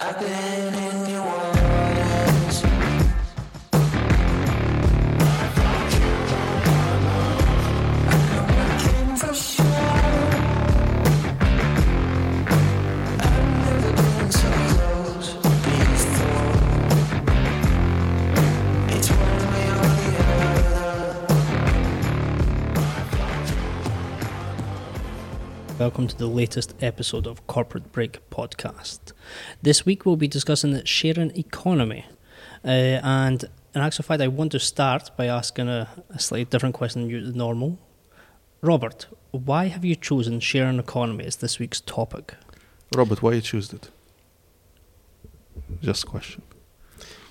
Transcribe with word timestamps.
I've 0.00 0.20
been 0.20 0.74
in 0.74 0.97
Welcome 25.78 26.08
to 26.08 26.16
the 26.16 26.26
latest 26.26 26.74
episode 26.82 27.26
of 27.26 27.46
Corporate 27.46 27.92
Break 27.92 28.18
Podcast. 28.30 29.12
This 29.62 29.86
week 29.86 30.04
we'll 30.04 30.16
be 30.16 30.26
discussing 30.28 30.72
the 30.72 30.84
sharing 30.84 31.36
economy. 31.36 32.04
Uh, 32.64 32.68
and 33.02 33.44
in 33.74 33.80
actual 33.80 34.02
fact, 34.04 34.20
I 34.20 34.28
want 34.28 34.52
to 34.52 34.58
start 34.58 35.10
by 35.16 35.26
asking 35.26 35.68
a, 35.68 35.88
a 36.10 36.18
slightly 36.18 36.46
different 36.46 36.74
question 36.74 37.02
than 37.02 37.10
you- 37.10 37.32
normal. 37.32 37.78
Robert, 38.60 39.06
why 39.30 39.66
have 39.66 39.84
you 39.84 39.94
chosen 39.94 40.40
sharing 40.40 40.78
economy 40.80 41.24
as 41.24 41.36
this 41.36 41.58
week's 41.60 41.80
topic? 41.80 42.34
Robert, 42.96 43.22
why 43.22 43.34
you 43.34 43.40
choose 43.40 43.72
it? 43.72 43.90
Just 45.80 46.06
question. 46.06 46.42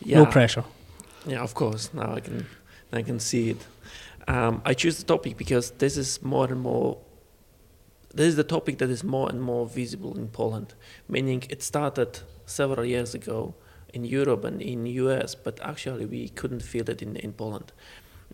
Yeah, 0.02 0.20
No 0.20 0.26
pressure. 0.26 0.64
Yeah, 1.26 1.42
of 1.42 1.54
course. 1.54 1.94
Now 1.94 2.14
I 2.14 2.22
can, 2.22 2.46
I 2.94 3.02
can 3.02 3.20
see 3.20 3.50
it. 3.50 3.58
Um, 4.30 4.62
I 4.66 4.74
choose 4.74 4.98
the 4.98 5.04
topic 5.04 5.36
because 5.38 5.72
this 5.72 5.98
is 5.98 6.22
more 6.22 6.46
and 6.46 6.62
more. 6.62 6.98
This 8.14 8.28
is 8.28 8.36
the 8.36 8.44
topic 8.44 8.78
that 8.78 8.90
is 8.90 9.04
more 9.04 9.30
and 9.30 9.42
more 9.42 9.68
visible 9.68 10.18
in 10.18 10.30
Poland. 10.30 10.74
Meaning, 11.08 11.44
it 11.50 11.62
started 11.62 12.20
several 12.46 12.86
years 12.86 13.14
ago 13.14 13.54
in 13.94 14.06
Europe 14.06 14.44
and 14.46 14.62
in 14.62 14.86
US, 14.86 15.36
but 15.36 15.60
actually 15.62 16.06
we 16.06 16.30
couldn't 16.30 16.64
feel 16.64 16.90
it 16.90 17.02
in 17.02 17.16
in 17.16 17.34
Poland. 17.34 17.72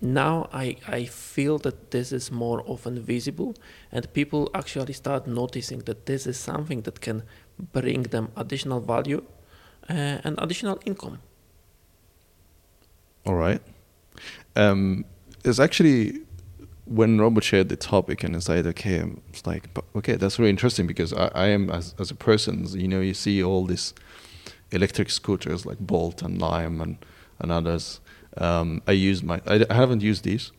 Now 0.02 0.50
I 0.52 0.78
I 0.88 1.06
feel 1.06 1.58
that 1.60 1.92
this 1.92 2.12
is 2.12 2.32
more 2.32 2.64
often 2.66 3.00
visible, 3.00 3.54
and 3.92 4.14
people 4.14 4.50
actually 4.54 4.94
start 4.94 5.28
noticing 5.28 5.84
that 5.86 6.06
this 6.06 6.28
is 6.28 6.38
something 6.38 6.84
that 6.84 7.00
can 7.00 7.24
bring 7.72 8.04
them 8.10 8.28
additional 8.36 8.80
value 8.80 9.22
uh, 9.90 10.26
and 10.26 10.36
additional 10.38 10.80
income. 10.86 11.18
All 13.26 13.36
right. 13.36 13.62
Um, 14.56 15.06
actually 15.60 16.22
when 16.94 17.20
Robert 17.20 17.44
shared 17.44 17.70
the 17.70 17.76
topic 17.76 18.24
and 18.24 18.36
I 18.36 18.40
said, 18.40 18.68
okay, 18.68 19.04
it's 19.30 19.48
like, 19.48 19.68
okay, 19.96 20.16
that's 20.16 20.38
really 20.38 20.52
interesting 20.52 20.86
because 20.86 21.12
I, 21.12 21.28
I 21.34 21.48
am 21.48 21.70
as 21.72 21.96
as 22.00 22.12
a 22.12 22.16
person, 22.16 22.68
you 22.80 22.88
know, 22.88 23.02
you 23.02 23.16
see 23.16 23.44
all 23.44 23.66
these 23.66 23.94
electric 24.72 25.10
scooters 25.10 25.66
like 25.66 25.80
Bolt 25.80 26.22
and 26.22 26.40
Lime 26.40 26.82
and 26.82 26.98
and 27.40 27.52
others. 27.52 28.00
Um, 28.38 28.82
I 28.88 28.92
use 28.92 29.24
my, 29.24 29.42
I, 29.48 29.66
I 29.70 29.74
haven't 29.74 30.02
used 30.02 30.24
these. 30.24 30.52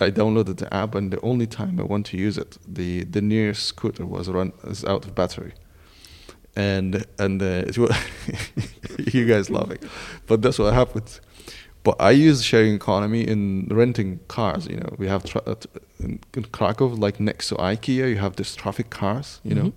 I 0.00 0.10
downloaded 0.10 0.56
the 0.58 0.72
app, 0.72 0.94
and 0.94 1.12
the 1.12 1.20
only 1.20 1.46
time 1.46 1.78
I 1.78 1.82
want 1.82 2.06
to 2.06 2.16
use 2.16 2.38
it, 2.38 2.56
the 2.66 3.04
the 3.04 3.20
nearest 3.20 3.64
scooter 3.66 4.06
was 4.06 4.28
run 4.28 4.52
is 4.64 4.84
out 4.84 5.04
of 5.06 5.14
battery, 5.14 5.54
and 6.54 7.04
and 7.18 7.42
uh, 7.42 7.64
you 9.12 9.26
guys 9.26 9.50
laughing, 9.50 9.78
but 10.26 10.40
that's 10.40 10.58
what 10.58 10.72
happened. 10.72 11.20
But 11.82 11.96
I 12.00 12.10
use 12.10 12.42
sharing 12.44 12.74
economy 12.74 13.26
in 13.26 13.66
renting 13.70 14.20
cars. 14.28 14.66
You 14.66 14.76
know, 14.76 14.94
we 14.98 15.06
have 15.08 15.24
tra- 15.24 15.42
uh, 15.46 15.54
in 15.98 16.20
Krakow, 16.52 16.88
like 16.88 17.18
next 17.20 17.48
to 17.48 17.54
IKEA, 17.54 18.10
you 18.10 18.16
have 18.16 18.36
this 18.36 18.54
Traficars. 18.54 19.40
You 19.44 19.54
know, 19.54 19.64
Mhm. 19.64 19.72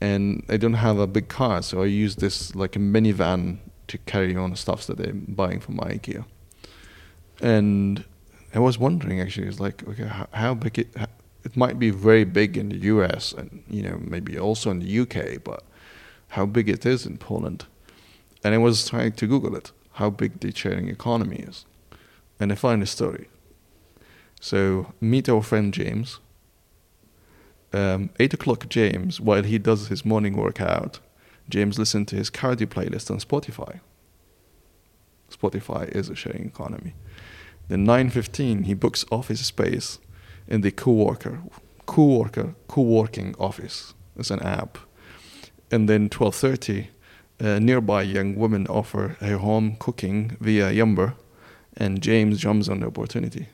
and 0.00 0.44
I 0.48 0.56
don't 0.56 0.74
have 0.74 0.98
a 0.98 1.06
big 1.06 1.26
car, 1.28 1.62
so 1.62 1.82
I 1.82 1.86
use 1.86 2.16
this 2.16 2.54
like 2.54 2.76
a 2.76 2.78
minivan 2.78 3.58
to 3.88 3.98
carry 3.98 4.36
on 4.36 4.50
the 4.50 4.56
stuff 4.56 4.86
that 4.86 5.00
I'm 5.00 5.24
buying 5.28 5.58
from 5.60 5.78
IKEA. 5.78 6.24
And 7.40 8.04
I 8.54 8.58
was 8.58 8.78
wondering 8.78 9.20
actually, 9.20 9.48
it's 9.48 9.60
like 9.60 9.86
okay, 9.88 10.04
how, 10.06 10.26
how 10.32 10.54
big 10.54 10.78
it 10.78 10.88
how, 10.96 11.06
it 11.44 11.56
might 11.56 11.78
be 11.78 11.90
very 11.90 12.24
big 12.24 12.56
in 12.56 12.68
the 12.68 12.78
US 12.94 13.32
and 13.32 13.64
you 13.68 13.82
know 13.82 13.98
maybe 14.00 14.38
also 14.38 14.70
in 14.70 14.78
the 14.78 14.98
UK, 15.02 15.38
but 15.42 15.64
how 16.28 16.46
big 16.46 16.68
it 16.68 16.86
is 16.86 17.04
in 17.04 17.18
Poland. 17.18 17.66
And 18.44 18.54
I 18.54 18.58
was 18.58 18.88
trying 18.88 19.12
to 19.12 19.26
Google 19.26 19.56
it, 19.56 19.72
how 19.94 20.10
big 20.10 20.40
the 20.40 20.54
sharing 20.54 20.88
economy 20.88 21.36
is, 21.36 21.64
and 22.40 22.52
I 22.52 22.54
find 22.54 22.82
a 22.82 22.86
story. 22.86 23.28
So 24.40 24.92
meet 25.00 25.28
our 25.28 25.42
friend 25.42 25.72
James. 25.72 26.18
Um, 27.72 28.10
eight 28.20 28.34
o'clock, 28.34 28.68
James, 28.68 29.20
while 29.20 29.44
he 29.44 29.58
does 29.58 29.88
his 29.88 30.04
morning 30.04 30.36
workout, 30.36 30.98
James 31.48 31.78
listened 31.78 32.08
to 32.08 32.16
his 32.16 32.30
cardio 32.30 32.66
playlist 32.66 33.10
on 33.10 33.18
Spotify. 33.18 33.80
Spotify 35.30 35.88
is 35.88 36.08
a 36.08 36.14
sharing 36.14 36.46
economy. 36.46 36.94
Then 37.68 37.86
9:15, 37.86 38.64
he 38.64 38.74
books 38.74 39.04
office 39.10 39.44
space 39.46 39.98
in 40.46 40.60
the 40.60 40.70
co-worker, 40.70 41.40
co-worker, 41.86 42.54
co-working 42.68 43.34
office. 43.38 43.94
It's 44.16 44.30
an 44.30 44.40
app. 44.40 44.78
And 45.70 45.88
then 45.88 46.08
12:30, 46.08 46.88
nearby 47.42 48.02
young 48.02 48.36
women 48.36 48.66
offer 48.68 49.16
her 49.20 49.38
home 49.38 49.76
cooking 49.78 50.36
via 50.40 50.70
Yumber, 50.72 51.14
and 51.76 52.02
James 52.02 52.38
jumps 52.38 52.68
on 52.68 52.80
the 52.80 52.86
opportunity. 52.86 53.48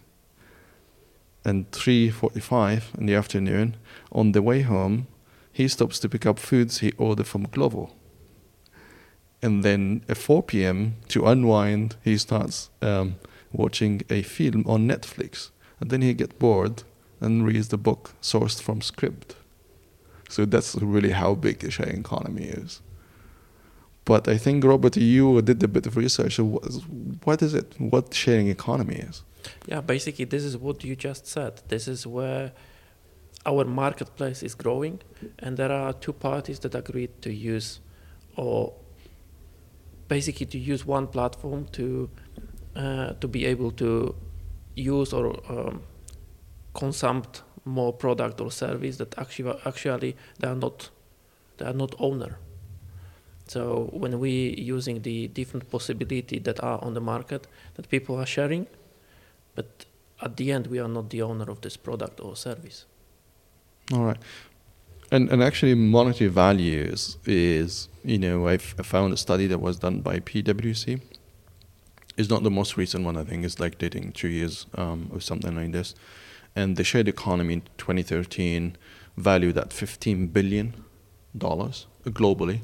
And 1.44 1.70
3:45 1.70 2.94
in 2.98 3.06
the 3.06 3.14
afternoon, 3.14 3.76
on 4.12 4.32
the 4.32 4.42
way 4.42 4.62
home, 4.62 5.06
he 5.52 5.68
stops 5.68 5.98
to 6.00 6.08
pick 6.08 6.26
up 6.26 6.38
foods 6.38 6.78
he 6.78 6.92
ordered 6.98 7.26
from 7.26 7.46
Glovo. 7.46 7.90
And 9.40 9.62
then 9.62 10.02
at 10.08 10.16
4 10.16 10.42
p.m. 10.42 10.96
to 11.08 11.26
unwind, 11.26 11.96
he 12.02 12.18
starts 12.18 12.70
um, 12.82 13.16
watching 13.52 14.02
a 14.10 14.22
film 14.22 14.64
on 14.66 14.88
Netflix. 14.88 15.50
And 15.80 15.90
then 15.90 16.02
he 16.02 16.12
gets 16.12 16.34
bored 16.34 16.82
and 17.20 17.46
reads 17.46 17.68
the 17.68 17.78
book 17.78 18.14
sourced 18.20 18.60
from 18.60 18.80
Scribd. 18.80 19.36
So 20.28 20.44
that's 20.44 20.74
really 20.74 21.12
how 21.12 21.34
big 21.34 21.60
the 21.60 21.70
sharing 21.70 22.00
economy 22.00 22.44
is. 22.44 22.82
But 24.08 24.26
I 24.26 24.38
think 24.38 24.64
Robert, 24.64 24.96
you 24.96 25.42
did 25.42 25.62
a 25.62 25.68
bit 25.68 25.86
of 25.86 25.94
research. 26.04 26.38
What 26.38 27.42
is- 27.42 27.54
it? 27.60 27.68
What 27.78 28.14
sharing 28.14 28.48
economy 28.48 28.96
is? 29.08 29.22
Yeah, 29.66 29.82
basically, 29.82 30.24
this 30.24 30.44
is 30.44 30.56
what 30.56 30.82
you 30.82 30.96
just 30.96 31.26
said. 31.26 31.52
This 31.68 31.86
is 31.86 32.06
where 32.06 32.52
our 33.44 33.64
marketplace 33.66 34.42
is 34.42 34.54
growing, 34.54 35.00
and 35.38 35.58
there 35.58 35.70
are 35.80 35.92
two 35.92 36.14
parties 36.14 36.58
that 36.60 36.74
agreed 36.74 37.12
to 37.20 37.30
use, 37.54 37.80
or 38.36 38.72
basically 40.14 40.46
to 40.46 40.58
use 40.58 40.86
one 40.86 41.06
platform 41.06 41.66
to 41.72 42.08
uh, 42.76 43.12
to 43.20 43.28
be 43.28 43.44
able 43.52 43.70
to 43.72 44.14
use 44.74 45.12
or 45.12 45.24
um, 45.52 45.82
consume 46.72 47.22
more 47.64 47.92
product 47.92 48.40
or 48.40 48.50
service 48.50 48.96
that 48.96 49.18
actually 49.18 49.52
actually 49.66 50.16
they 50.38 50.48
are 50.48 50.60
not 50.66 50.90
they 51.58 51.66
are 51.66 51.78
not 51.84 51.94
owner. 51.98 52.38
So 53.48 53.88
when 53.92 54.20
we 54.20 54.54
using 54.58 55.02
the 55.02 55.28
different 55.28 55.70
possibility 55.70 56.38
that 56.40 56.62
are 56.62 56.82
on 56.84 56.94
the 56.94 57.00
market 57.00 57.46
that 57.74 57.88
people 57.88 58.16
are 58.16 58.26
sharing, 58.26 58.66
but 59.54 59.86
at 60.20 60.36
the 60.36 60.52
end 60.52 60.66
we 60.66 60.78
are 60.78 60.88
not 60.88 61.10
the 61.10 61.22
owner 61.22 61.50
of 61.50 61.60
this 61.62 61.76
product 61.76 62.20
or 62.20 62.36
service. 62.36 62.84
All 63.92 64.04
right. 64.04 64.18
And 65.10 65.30
and 65.30 65.42
actually, 65.42 65.74
monetary 65.74 66.28
values 66.28 67.16
is 67.24 67.88
you 68.04 68.18
know 68.18 68.46
I've 68.46 68.74
I 68.78 68.82
found 68.82 69.12
a 69.14 69.16
study 69.16 69.46
that 69.46 69.60
was 69.60 69.78
done 69.78 70.00
by 70.00 70.20
PwC. 70.20 71.00
It's 72.18 72.28
not 72.28 72.42
the 72.42 72.50
most 72.50 72.76
recent 72.76 73.04
one. 73.04 73.16
I 73.16 73.24
think 73.24 73.44
it's 73.44 73.58
like 73.58 73.78
dating 73.78 74.12
two 74.12 74.28
years 74.28 74.66
um, 74.74 75.08
or 75.12 75.20
something 75.20 75.54
like 75.54 75.72
this. 75.72 75.94
And 76.54 76.76
the 76.76 76.84
shared 76.84 77.08
economy 77.08 77.54
in 77.54 77.62
2013 77.78 78.76
valued 79.16 79.56
at 79.56 79.72
15 79.72 80.26
billion 80.26 80.74
dollars 81.36 81.86
globally, 82.04 82.60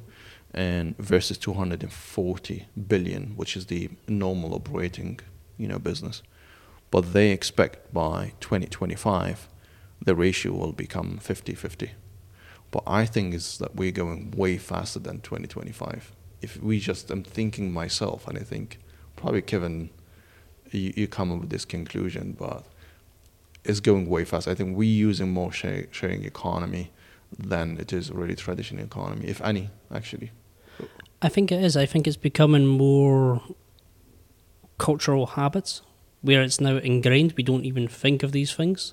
and 0.54 0.96
versus 0.98 1.36
240 1.38 2.66
billion, 2.88 3.32
which 3.36 3.56
is 3.56 3.66
the 3.66 3.90
normal 4.08 4.54
operating 4.54 5.20
you 5.58 5.68
know 5.68 5.78
business. 5.78 6.22
But 6.90 7.12
they 7.12 7.30
expect 7.30 7.92
by 7.92 8.32
2025 8.40 9.48
the 10.04 10.14
ratio 10.14 10.52
will 10.52 10.72
become 10.72 11.18
50-50. 11.22 11.90
But 12.70 12.82
I 12.86 13.06
think 13.06 13.34
is 13.34 13.58
that 13.58 13.74
we're 13.74 13.92
going 13.92 14.32
way 14.32 14.58
faster 14.58 14.98
than 14.98 15.20
2025. 15.20 16.12
If 16.42 16.62
we 16.62 16.78
just, 16.78 17.10
I'm 17.10 17.22
thinking 17.22 17.72
myself, 17.72 18.28
and 18.28 18.36
I 18.36 18.42
think 18.42 18.78
probably 19.16 19.42
Kevin, 19.42 19.90
you, 20.70 20.92
you 20.94 21.08
come 21.08 21.32
up 21.32 21.40
with 21.40 21.50
this 21.50 21.64
conclusion, 21.64 22.36
but 22.38 22.66
it's 23.64 23.80
going 23.80 24.08
way 24.08 24.24
fast. 24.24 24.46
I 24.46 24.54
think 24.54 24.76
we're 24.76 24.84
using 24.84 25.32
more 25.32 25.52
sharing 25.52 26.24
economy 26.24 26.90
than 27.38 27.78
it 27.78 27.92
is 27.92 28.10
really 28.10 28.36
traditional 28.36 28.84
economy, 28.84 29.26
if 29.26 29.40
any, 29.40 29.70
actually. 29.92 30.32
I 31.24 31.30
think 31.30 31.50
it 31.50 31.64
is. 31.64 31.74
I 31.74 31.86
think 31.86 32.06
it's 32.06 32.18
becoming 32.18 32.66
more 32.66 33.40
cultural 34.76 35.24
habits 35.24 35.80
where 36.20 36.42
it's 36.42 36.60
now 36.60 36.76
ingrained. 36.76 37.32
We 37.34 37.42
don't 37.42 37.64
even 37.64 37.88
think 37.88 38.22
of 38.22 38.32
these 38.32 38.52
things. 38.52 38.92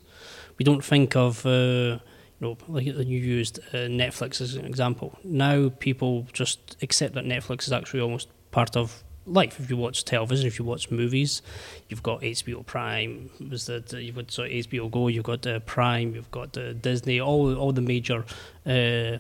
We 0.57 0.63
don't 0.63 0.81
think 0.81 1.13
of, 1.17 1.45
uh, 1.45 1.99
know, 2.39 2.57
like 2.69 2.85
you 2.85 3.19
used 3.19 3.59
uh, 3.73 3.89
Netflix 3.89 4.39
as 4.39 4.55
an 4.55 4.63
example. 4.63 5.19
Now 5.25 5.73
people 5.79 6.25
just 6.31 6.77
accept 6.81 7.15
that 7.15 7.25
Netflix 7.25 7.63
is 7.63 7.73
actually 7.73 7.99
almost 7.99 8.29
part 8.51 8.77
of 8.77 9.03
life. 9.25 9.59
If 9.59 9.69
you 9.69 9.75
watch 9.75 10.05
television, 10.05 10.47
if 10.47 10.57
you 10.57 10.63
watch 10.63 10.89
movies, 10.89 11.41
you've 11.89 12.01
got 12.01 12.21
HBO 12.21 12.65
Prime. 12.65 13.29
Was 13.49 13.65
that 13.65 13.93
uh, 13.93 13.97
you've 13.97 14.15
got 14.15 14.31
so 14.31 14.43
HBO 14.43 14.89
Go? 14.89 15.09
You've 15.09 15.25
got 15.25 15.45
uh, 15.45 15.59
Prime. 15.59 16.15
You've 16.15 16.31
got 16.31 16.57
uh, 16.57 16.71
Disney. 16.71 17.19
All 17.19 17.53
all 17.55 17.73
the 17.73 17.81
major 17.81 18.23
uh, 18.65 19.17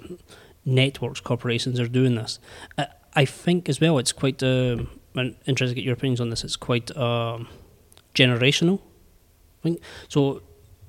networks 0.63 1.19
corporations 1.19 1.77
are 1.77 1.89
doing 1.89 2.15
this. 2.15 2.39
I, 3.13 3.25
think 3.25 3.69
as 3.69 3.79
well. 3.79 3.97
It's 3.97 4.11
quite. 4.11 4.41
Um, 4.43 4.89
I'm 5.15 5.35
interested 5.45 5.75
to 5.75 5.75
get 5.75 5.83
your 5.83 5.93
opinions 5.93 6.21
on 6.21 6.29
this. 6.29 6.43
It's 6.43 6.55
quite 6.55 6.95
um, 6.95 7.47
generational. 8.15 8.79
I 9.59 9.63
think 9.63 9.81
so. 10.07 10.41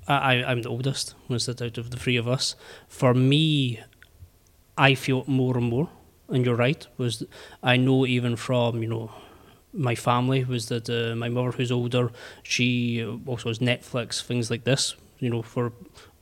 I, 0.09 0.43
I'm 0.45 0.63
the 0.63 0.69
oldest, 0.69 1.15
was 1.29 1.47
that 1.47 1.63
out 1.63 1.79
of 1.79 1.91
the 1.91 1.97
three 1.97 2.17
of 2.17 2.27
us. 2.27 2.57
For 2.89 3.15
me, 3.15 3.81
I 4.77 4.95
feel 4.95 5.25
more 5.27 5.57
and 5.57 5.67
more. 5.67 5.89
And 6.29 6.45
you're 6.45 6.57
right. 6.57 6.87
Was 6.97 7.23
I 7.63 7.77
know 7.77 8.07
even 8.07 8.37
from 8.37 8.83
you 8.83 8.89
know 8.89 9.13
my 9.73 9.95
family 9.95 10.45
was 10.45 10.69
that 10.69 10.89
uh, 10.89 11.15
my 11.15 11.29
mother, 11.29 11.53
who's 11.53 11.73
older, 11.73 12.11
she 12.43 13.05
also 13.27 13.49
has 13.49 13.59
Netflix 13.59 14.23
things 14.23 14.51
like 14.51 14.65
this. 14.65 14.97
You 15.19 15.31
know, 15.31 15.43
for 15.43 15.73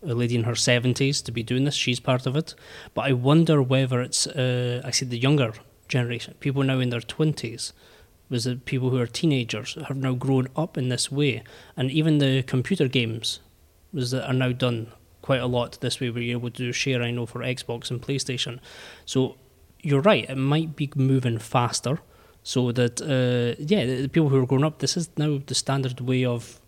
a 0.03 0.14
lady 0.14 0.35
in 0.35 0.44
her 0.44 0.55
seventies 0.55 1.23
to 1.23 1.32
be 1.32 1.43
doing 1.43 1.64
this, 1.64 1.75
she's 1.75 2.00
part 2.00 2.26
of 2.26 2.37
it. 2.37 2.55
But 2.94 3.03
I 3.03 3.12
wonder 3.12 3.62
whether 3.62 4.00
it's 4.00 4.26
uh, 4.26 4.82
I 4.85 4.91
said 4.91 5.11
the 5.11 5.19
younger 5.19 5.53
generation, 5.91 6.35
people 6.41 6.63
now 6.63 6.81
in 6.81 6.91
their 6.91 7.01
twenties, 7.01 7.73
was 8.31 8.45
that 8.45 8.65
people 8.65 8.91
who 8.91 8.99
are 8.99 9.07
teenagers 9.07 9.77
have 9.89 9.97
now 9.97 10.15
grown 10.15 10.47
up 10.55 10.79
in 10.79 10.89
this 10.89 11.11
way, 11.13 11.43
and 11.77 11.91
even 11.91 12.19
the 12.19 12.43
computer 12.45 12.89
games 12.89 13.41
was 13.93 14.13
that 14.13 14.27
are 14.27 14.33
now 14.33 14.53
done 14.53 14.87
quite 15.21 15.41
a 15.41 15.47
lot 15.47 15.79
this 15.81 16.01
way, 16.01 16.11
where 16.11 16.23
you're 16.23 16.39
able 16.39 16.51
to 16.51 16.73
share. 16.73 17.03
I 17.03 17.11
know 17.11 17.27
for 17.27 17.41
Xbox 17.41 17.91
and 17.91 18.01
PlayStation, 18.01 18.61
so 19.05 19.37
you're 19.83 20.01
right. 20.01 20.31
It 20.31 20.37
might 20.37 20.77
be 20.77 20.91
moving 20.95 21.39
faster, 21.39 21.99
so 22.43 22.73
that 22.73 23.01
uh, 23.03 23.61
yeah, 23.73 23.85
the 23.85 24.03
the 24.03 24.09
people 24.09 24.29
who 24.31 24.41
are 24.43 24.47
growing 24.47 24.65
up, 24.65 24.79
this 24.79 24.97
is 24.97 25.11
now 25.17 25.41
the 25.45 25.55
standard 25.55 26.01
way 26.01 26.25
of 26.25 26.61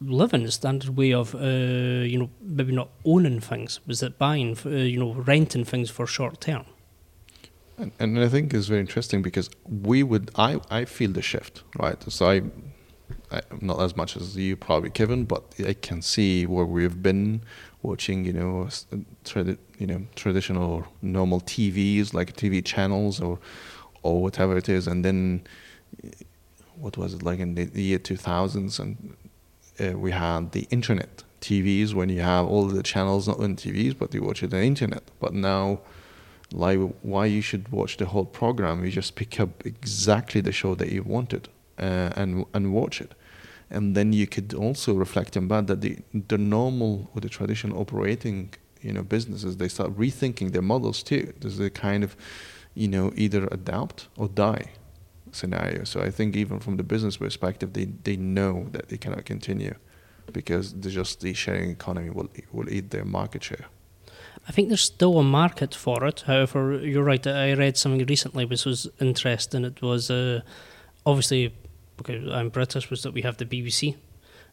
living, 0.00 0.44
the 0.44 0.52
standard 0.52 0.96
way 0.96 1.12
of 1.12 1.34
uh, 1.34 2.04
you 2.12 2.18
know 2.18 2.30
maybe 2.40 2.72
not 2.72 2.90
owning 3.04 3.40
things, 3.40 3.80
was 3.86 4.00
that 4.00 4.18
buying, 4.18 4.56
uh, 4.64 4.68
you 4.68 4.98
know, 4.98 5.12
renting 5.14 5.64
things 5.64 5.90
for 5.90 6.06
short 6.06 6.40
term. 6.40 6.64
And, 7.78 7.92
and 8.00 8.18
I 8.18 8.28
think 8.28 8.52
it's 8.52 8.66
very 8.66 8.80
interesting 8.80 9.22
because 9.22 9.48
we 9.64 10.02
would, 10.02 10.30
I, 10.34 10.60
I 10.68 10.84
feel 10.84 11.12
the 11.12 11.22
shift, 11.22 11.62
right? 11.78 12.02
So 12.10 12.28
I, 12.28 12.42
I, 13.30 13.40
not 13.60 13.80
as 13.80 13.96
much 13.96 14.16
as 14.16 14.36
you 14.36 14.56
probably, 14.56 14.90
Kevin, 14.90 15.24
but 15.24 15.44
I 15.64 15.74
can 15.74 16.02
see 16.02 16.44
where 16.44 16.64
we've 16.64 17.00
been 17.02 17.42
watching, 17.82 18.24
you 18.24 18.32
know, 18.32 18.68
tradi- 19.24 19.58
you 19.78 19.86
know, 19.86 20.02
traditional 20.16 20.72
or 20.72 20.88
normal 21.02 21.40
TVs 21.40 22.12
like 22.12 22.36
TV 22.36 22.64
channels 22.64 23.20
or, 23.20 23.38
or 24.02 24.22
whatever 24.22 24.56
it 24.56 24.68
is, 24.68 24.86
and 24.88 25.04
then, 25.04 25.42
what 26.76 26.96
was 26.96 27.14
it 27.14 27.22
like 27.22 27.38
in 27.40 27.54
the, 27.54 27.82
year 27.82 27.98
2000s, 27.98 28.78
and 28.78 29.16
uh, 29.80 29.98
we 29.98 30.10
had 30.10 30.52
the 30.52 30.66
internet 30.70 31.22
TVs 31.40 31.94
when 31.94 32.08
you 32.08 32.20
have 32.20 32.46
all 32.46 32.66
the 32.66 32.82
channels 32.82 33.28
not 33.28 33.38
on 33.40 33.56
TVs, 33.56 33.96
but 33.96 34.14
you 34.14 34.22
watch 34.22 34.42
it 34.42 34.52
on 34.52 34.60
the 34.60 34.66
internet. 34.66 35.02
But 35.20 35.34
now 35.34 35.80
why 36.52 37.26
you 37.26 37.42
should 37.42 37.68
watch 37.70 37.98
the 37.98 38.06
whole 38.06 38.24
program 38.24 38.84
you 38.84 38.90
just 38.90 39.14
pick 39.14 39.38
up 39.38 39.66
exactly 39.66 40.40
the 40.40 40.52
show 40.52 40.74
that 40.74 40.90
you 40.90 41.02
wanted 41.02 41.48
uh, 41.78 42.10
and 42.16 42.44
and 42.54 42.72
watch 42.72 43.00
it. 43.00 43.14
And 43.70 43.94
then 43.94 44.12
you 44.12 44.26
could 44.26 44.54
also 44.54 44.94
reflect 44.94 45.36
on 45.36 45.48
that 45.48 45.66
that 45.66 45.80
the 45.80 45.98
the 46.12 46.38
normal 46.38 47.10
or 47.14 47.20
the 47.20 47.28
traditional 47.28 47.78
operating 47.78 48.54
you 48.80 48.92
know 48.92 49.02
businesses 49.02 49.56
they 49.56 49.68
start 49.68 49.96
rethinking 49.96 50.52
their 50.52 50.62
models 50.62 51.02
too. 51.02 51.32
There's 51.40 51.60
a 51.60 51.70
kind 51.70 52.02
of 52.04 52.16
you 52.74 52.88
know 52.88 53.12
either 53.16 53.46
adapt 53.50 54.08
or 54.16 54.28
die 54.28 54.70
scenario. 55.32 55.84
So 55.84 56.00
i 56.00 56.10
think 56.10 56.36
even 56.36 56.58
from 56.58 56.78
the 56.78 56.82
business 56.82 57.18
perspective 57.18 57.74
they 57.74 57.84
they 57.84 58.16
know 58.16 58.68
that 58.72 58.88
they 58.88 58.96
cannot 58.96 59.24
continue 59.26 59.74
because 60.32 60.72
just 60.72 61.20
the 61.20 61.34
sharing 61.34 61.70
economy 61.70 62.10
will 62.10 62.30
will 62.52 62.68
eat 62.72 62.90
their 62.90 63.04
market 63.04 63.42
share 63.44 63.66
I 64.48 64.52
think 64.52 64.68
there's 64.68 64.82
still 64.82 65.18
a 65.18 65.22
market 65.22 65.74
for 65.74 66.04
it. 66.06 66.24
However, 66.26 66.78
you're 66.78 67.04
right. 67.04 67.24
I 67.26 67.52
read 67.52 67.76
something 67.76 68.06
recently 68.06 68.46
which 68.46 68.64
was 68.64 68.88
interesting. 68.98 69.64
It 69.64 69.82
was 69.82 70.10
uh, 70.10 70.40
obviously 71.04 71.54
because 71.98 72.30
I'm 72.32 72.48
British, 72.48 72.88
was 72.88 73.02
that 73.02 73.12
we 73.12 73.22
have 73.22 73.36
the 73.36 73.44
BBC, 73.44 73.94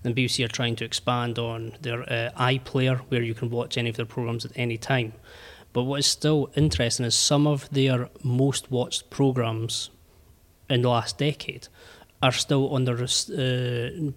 and 0.04 0.14
the 0.14 0.26
BBC 0.26 0.44
are 0.44 0.50
trying 0.50 0.76
to 0.78 0.86
expand 0.86 1.40
on 1.40 1.78
their 1.82 2.02
uh, 2.02 2.32
iPlayer, 2.38 2.98
where 3.10 3.22
you 3.22 3.34
can 3.34 3.50
watch 3.50 3.78
any 3.78 3.90
of 3.90 3.96
their 3.96 4.06
programs 4.06 4.44
at 4.44 4.52
any 4.56 4.78
time. 4.78 5.14
But 5.72 5.84
what 5.84 6.00
is 6.00 6.08
still 6.08 6.50
interesting 6.56 7.06
is 7.06 7.16
some 7.16 7.48
of 7.48 7.70
their 7.70 8.10
most 8.24 8.72
watched 8.72 9.10
programs 9.10 9.92
in 10.70 10.82
the 10.82 10.90
last 10.90 11.18
decade 11.18 11.68
are 12.26 12.32
still 12.32 12.70
on 12.70 12.86
their 12.86 12.96
uh, 12.96 13.06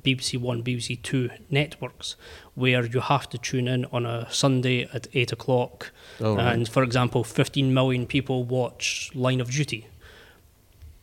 BBC 0.07 0.41
One, 0.41 0.63
BBC 0.63 1.03
Two 1.03 1.29
networks, 1.51 2.17
where 2.55 2.85
you 2.87 3.01
have 3.01 3.29
to 3.29 3.39
tune 3.39 3.69
in 3.69 3.85
on 3.87 4.07
a 4.07 4.27
Sunday 4.31 4.89
at 4.95 5.07
eight 5.13 5.33
o'clock. 5.33 5.93
Oh, 6.21 6.37
right. 6.37 6.53
And 6.53 6.69
for 6.69 6.83
example, 6.83 7.23
15 7.23 7.75
million 7.75 8.07
people 8.07 8.45
watch 8.45 9.11
Line 9.15 9.41
of 9.41 9.51
Duty. 9.51 9.87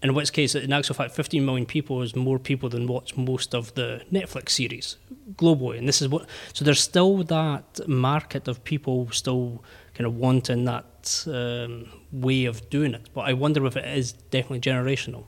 In 0.02 0.14
which 0.14 0.34
case, 0.34 0.56
in 0.56 0.74
actual 0.74 0.96
fact, 0.96 1.16
15 1.16 1.46
million 1.46 1.66
people 1.66 2.02
is 2.02 2.16
more 2.16 2.40
people 2.40 2.70
than 2.70 2.86
watch 2.88 3.16
most 3.18 3.56
of 3.56 3.74
the 3.76 4.02
Netflix 4.12 4.50
series 4.50 4.98
globally. 5.36 5.78
And 5.78 5.88
this 5.88 6.02
is 6.02 6.08
what, 6.10 6.28
so 6.54 6.66
there's 6.66 6.82
still 6.82 7.24
that 7.24 7.88
market 7.88 8.48
of 8.48 8.64
people 8.64 9.10
still 9.12 9.64
kind 9.94 10.06
of 10.06 10.16
wanting 10.16 10.66
that 10.66 11.26
um, 11.28 11.88
way 12.12 12.46
of 12.46 12.70
doing 12.70 12.94
it. 12.94 13.10
But 13.14 13.22
I 13.22 13.34
wonder 13.34 13.66
if 13.66 13.78
it 13.78 13.98
is 13.98 14.14
definitely 14.14 14.62
generational. 14.62 15.26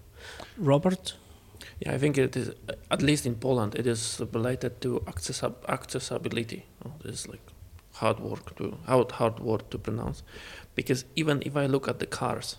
Robert? 0.57 1.13
Yeah, 1.79 1.93
I 1.93 1.97
think 1.99 2.17
it 2.17 2.35
is, 2.35 2.51
at 2.89 3.01
least 3.01 3.25
in 3.25 3.35
Poland, 3.35 3.75
it 3.75 3.85
is 3.85 4.19
related 4.33 4.81
to 4.81 4.99
accessab- 5.01 5.63
accessibility. 5.67 6.65
Oh, 6.83 6.93
this 7.03 7.13
is 7.21 7.27
like 7.27 7.41
hard 7.93 8.19
work 8.19 8.55
to 8.57 8.77
hard, 8.85 9.11
hard 9.11 9.39
word 9.39 9.69
to 9.71 9.77
pronounce, 9.77 10.23
because 10.75 11.05
even 11.15 11.43
if 11.45 11.55
I 11.55 11.67
look 11.67 11.87
at 11.87 11.99
the 11.99 12.07
cars, 12.07 12.57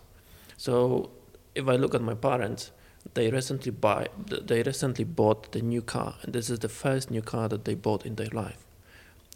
so 0.56 1.10
if 1.54 1.66
I 1.66 1.76
look 1.76 1.94
at 1.94 2.02
my 2.02 2.14
parents, 2.14 2.70
they 3.14 3.30
recently 3.30 3.72
buy 3.72 4.08
they 4.26 4.62
recently 4.62 5.04
bought 5.04 5.50
the 5.52 5.62
new 5.62 5.82
car, 5.82 6.14
and 6.22 6.32
this 6.32 6.48
is 6.48 6.60
the 6.60 6.68
first 6.68 7.10
new 7.10 7.22
car 7.22 7.48
that 7.48 7.64
they 7.64 7.74
bought 7.74 8.06
in 8.06 8.14
their 8.14 8.30
life, 8.32 8.66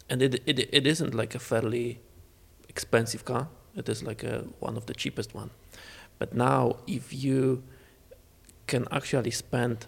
and 0.09 0.21
it 0.21 0.41
it, 0.45 0.59
it 0.59 0.87
isn't 0.87 1.13
like 1.13 1.35
a 1.35 1.39
fairly 1.39 1.99
expensive 2.69 3.25
car. 3.25 3.49
It 3.75 3.89
is 3.89 4.03
like 4.03 4.23
a, 4.23 4.45
one 4.59 4.77
of 4.77 4.85
the 4.85 4.93
cheapest 4.93 5.35
one, 5.35 5.49
but 6.19 6.33
now 6.33 6.77
if 6.87 7.11
you 7.13 7.63
can 8.67 8.87
actually 8.91 9.31
spend, 9.31 9.87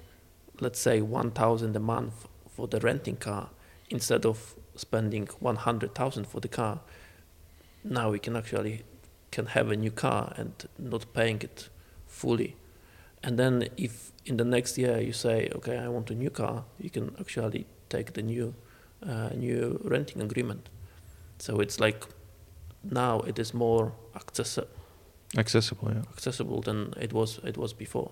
let's 0.60 0.80
say, 0.80 1.02
1,000 1.02 1.76
a 1.76 1.80
month 1.80 2.28
for 2.50 2.68
the 2.68 2.80
renting 2.80 3.18
car 3.18 3.50
instead 3.90 4.26
of 4.26 4.56
spending 4.76 5.28
100,000 5.40 6.28
for 6.28 6.40
the 6.40 6.48
car. 6.48 6.82
Now 7.84 8.12
we 8.12 8.20
can 8.20 8.36
actually 8.36 8.84
can 9.32 9.48
have 9.48 9.70
a 9.70 9.76
new 9.76 9.92
car 9.92 10.34
and 10.38 10.54
not 10.80 11.06
paying 11.14 11.42
it 11.42 11.70
fully. 12.08 12.56
And 13.22 13.38
then 13.38 13.68
if 13.76 14.12
in 14.26 14.38
the 14.38 14.46
next 14.46 14.78
year 14.78 15.00
you 15.00 15.14
say, 15.14 15.50
okay, 15.56 15.78
I 15.78 15.88
want 15.88 16.10
a 16.10 16.16
new 16.16 16.30
car, 16.30 16.64
you 16.80 16.90
can 16.90 17.16
actually 17.20 17.66
take 17.90 18.14
the 18.14 18.22
new 18.22 18.54
uh, 19.06 19.30
new 19.36 19.80
renting 19.84 20.22
agreement. 20.22 20.70
So 21.38 21.60
it's 21.60 21.80
like 21.80 22.06
now 22.84 23.20
it 23.22 23.38
is 23.40 23.54
more 23.54 23.92
accessi- 24.16 24.68
accessible 25.38 25.92
yeah 25.92 26.04
accessible 26.14 26.62
than 26.62 26.94
it 27.02 27.14
was 27.14 27.40
it 27.44 27.58
was 27.58 27.74
before. 27.74 28.12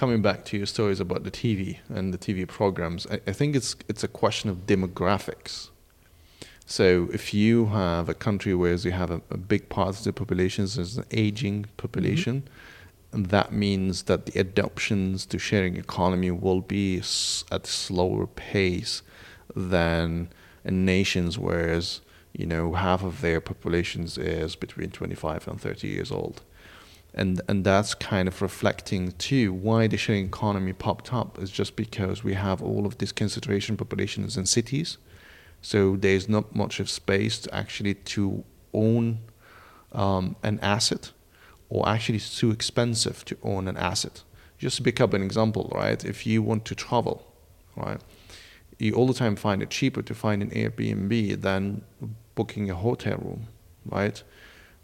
Coming 0.00 0.22
back 0.22 0.46
to 0.46 0.56
your 0.56 0.64
stories 0.64 0.98
about 0.98 1.24
the 1.24 1.30
TV 1.30 1.76
and 1.90 2.14
the 2.14 2.16
TV 2.16 2.48
programs, 2.48 3.06
I, 3.08 3.20
I 3.26 3.32
think 3.32 3.54
it's 3.54 3.76
it's 3.86 4.02
a 4.02 4.08
question 4.08 4.48
of 4.48 4.64
demographics. 4.64 5.68
So 6.64 7.10
if 7.12 7.34
you 7.34 7.66
have 7.66 8.08
a 8.08 8.14
country 8.14 8.54
where 8.54 8.72
you 8.72 8.92
have 8.92 9.10
a, 9.10 9.20
a 9.30 9.36
big 9.36 9.68
part 9.68 9.88
of 9.90 10.04
the 10.04 10.14
population 10.14 10.64
is 10.64 10.96
an 10.96 11.04
aging 11.10 11.64
mm-hmm. 11.64 11.76
population, 11.76 12.48
and 13.12 13.26
that 13.26 13.52
means 13.52 14.04
that 14.04 14.24
the 14.24 14.40
adoptions 14.40 15.26
to 15.26 15.38
sharing 15.38 15.76
economy 15.76 16.30
will 16.30 16.62
be 16.62 16.96
at 17.56 17.64
a 17.68 17.70
slower 17.84 18.26
pace 18.26 19.02
than 19.54 20.30
in 20.64 20.86
nations 20.86 21.38
whereas 21.38 22.00
you 22.32 22.46
know 22.46 22.72
half 22.72 23.02
of 23.02 23.20
their 23.20 23.40
populations 23.40 24.16
is 24.16 24.56
between 24.56 24.90
25 24.90 25.46
and 25.48 25.60
30 25.60 25.88
years 25.88 26.10
old 26.10 26.42
and 27.14 27.40
and 27.48 27.64
that's 27.64 27.94
kind 27.94 28.28
of 28.28 28.40
reflecting 28.40 29.12
too 29.12 29.52
why 29.52 29.86
the 29.86 29.96
sharing 29.96 30.26
economy 30.26 30.72
popped 30.72 31.12
up 31.12 31.38
is 31.38 31.50
just 31.50 31.76
because 31.76 32.22
we 32.22 32.34
have 32.34 32.62
all 32.62 32.86
of 32.86 32.98
this 32.98 33.12
concentration 33.12 33.76
populations 33.76 34.36
in 34.36 34.46
cities. 34.46 34.98
So 35.62 35.96
there's 35.96 36.28
not 36.28 36.54
much 36.54 36.80
of 36.80 36.88
space 36.88 37.38
to 37.40 37.54
actually 37.54 37.94
to 37.94 38.44
own 38.72 39.18
um, 39.92 40.36
an 40.42 40.58
asset 40.60 41.12
or 41.68 41.88
actually 41.88 42.16
it's 42.16 42.38
too 42.38 42.50
expensive 42.50 43.24
to 43.26 43.36
own 43.42 43.68
an 43.68 43.76
asset. 43.76 44.22
Just 44.58 44.76
to 44.76 44.82
pick 44.82 45.00
up 45.00 45.14
an 45.14 45.22
example 45.22 45.70
right? 45.74 46.04
If 46.04 46.26
you 46.26 46.42
want 46.42 46.64
to 46.66 46.74
travel 46.74 47.26
right 47.76 48.00
you 48.80 48.94
all 48.94 49.06
the 49.06 49.14
time 49.14 49.36
find 49.36 49.62
it 49.62 49.70
cheaper 49.70 50.02
to 50.02 50.14
find 50.14 50.42
an 50.42 50.50
Airbnb 50.50 51.40
than 51.42 51.82
booking 52.34 52.70
a 52.70 52.74
hotel 52.74 53.18
room, 53.18 53.46
right? 53.84 54.22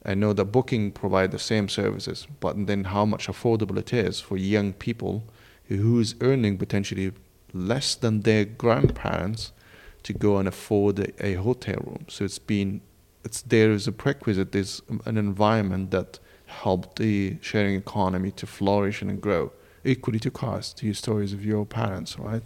I 0.08 0.14
know 0.14 0.32
that 0.32 0.46
Booking 0.46 0.92
provide 0.92 1.32
the 1.32 1.38
same 1.38 1.68
services, 1.68 2.28
but 2.38 2.68
then 2.68 2.84
how 2.84 3.04
much 3.04 3.26
affordable 3.26 3.76
it 3.76 3.92
is 3.92 4.20
for 4.20 4.36
young 4.36 4.72
people 4.72 5.24
who's 5.68 6.14
earning 6.20 6.58
potentially 6.58 7.12
less 7.52 7.96
than 7.96 8.20
their 8.20 8.44
grandparents 8.44 9.52
to 10.04 10.12
go 10.12 10.36
and 10.36 10.46
afford 10.46 11.12
a, 11.18 11.34
hotel 11.34 11.82
room. 11.84 12.06
So 12.08 12.24
it's 12.24 12.38
been, 12.38 12.82
it's 13.24 13.42
there 13.42 13.72
is 13.72 13.88
a 13.88 13.92
prerequisite. 13.92 14.52
There's 14.52 14.80
an 15.04 15.18
environment 15.18 15.90
that 15.90 16.20
helped 16.46 17.00
the 17.00 17.38
sharing 17.40 17.74
economy 17.74 18.30
to 18.30 18.46
flourish 18.46 19.02
and 19.02 19.20
grow. 19.20 19.50
Equally 19.84 20.20
to 20.20 20.30
cars, 20.30 20.72
to 20.74 20.86
your 20.86 20.94
stories 20.94 21.32
of 21.32 21.44
your 21.44 21.66
parents, 21.66 22.16
right? 22.16 22.42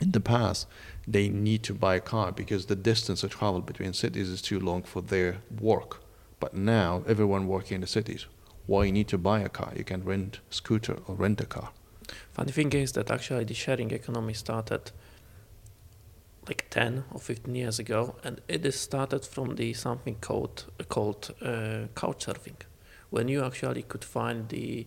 In 0.00 0.12
the 0.12 0.20
past, 0.20 0.68
they 1.08 1.28
need 1.28 1.64
to 1.64 1.74
buy 1.74 1.96
a 1.96 2.00
car 2.00 2.30
because 2.30 2.66
the 2.66 2.76
distance 2.76 3.22
to 3.22 3.28
travel 3.28 3.60
between 3.60 3.92
cities 3.92 4.28
is 4.28 4.40
too 4.40 4.60
long 4.60 4.84
for 4.84 5.00
their 5.00 5.38
work. 5.60 6.05
But 6.38 6.54
now, 6.54 7.02
everyone 7.06 7.46
working 7.46 7.76
in 7.76 7.80
the 7.80 7.86
cities, 7.86 8.26
why 8.66 8.84
you 8.84 8.92
need 8.92 9.08
to 9.08 9.18
buy 9.18 9.40
a 9.40 9.48
car? 9.48 9.72
You 9.76 9.84
can 9.84 10.04
rent 10.04 10.40
scooter 10.50 10.98
or 11.06 11.14
rent 11.14 11.40
a 11.40 11.46
car. 11.46 11.70
Funny 12.32 12.52
thing 12.52 12.72
is 12.72 12.92
that 12.92 13.10
actually 13.10 13.44
the 13.44 13.54
sharing 13.54 13.90
economy 13.90 14.34
started 14.34 14.90
like 16.46 16.66
10 16.70 17.04
or 17.12 17.20
15 17.20 17.54
years 17.54 17.78
ago, 17.78 18.16
and 18.22 18.40
it 18.48 18.64
is 18.64 18.78
started 18.78 19.24
from 19.24 19.56
the 19.56 19.72
something 19.72 20.16
called 20.20 20.66
called 20.88 21.34
uh, 21.42 21.86
couch 21.94 22.26
surfing, 22.26 22.60
when 23.10 23.28
you 23.28 23.44
actually 23.44 23.82
could 23.82 24.04
find 24.04 24.48
the 24.48 24.86